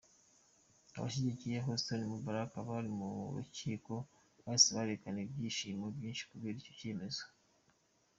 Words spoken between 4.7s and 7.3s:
berekana ibyishimo byinshi kubera icyo cyemezo.